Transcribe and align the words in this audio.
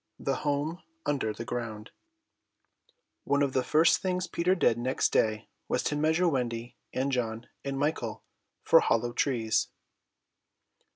THE 0.17 0.37
HOME 0.37 0.81
UNDER 1.05 1.31
THE 1.31 1.45
GROUND 1.45 1.91
One 3.23 3.43
of 3.43 3.53
the 3.53 3.61
first 3.63 3.99
things 4.01 4.25
Peter 4.25 4.55
did 4.55 4.79
next 4.79 5.09
day 5.13 5.47
was 5.67 5.83
to 5.83 5.95
measure 5.95 6.27
Wendy 6.27 6.75
and 6.91 7.11
John 7.11 7.45
and 7.63 7.77
Michael 7.77 8.23
for 8.63 8.79
hollow 8.79 9.13
trees. 9.13 9.67